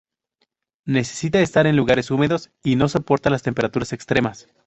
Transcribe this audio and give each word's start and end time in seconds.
Necesita 0.87 1.41
estar 1.41 1.67
en 1.67 1.75
lugares 1.77 2.09
húmedos 2.09 2.49
y 2.63 2.75
no 2.75 2.87
soporta 2.89 3.29
las 3.29 3.43
temperaturas 3.43 3.93
extremas. 3.93 4.47